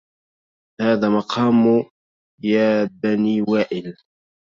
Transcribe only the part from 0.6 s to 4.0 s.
هذا مقام يا بني وائل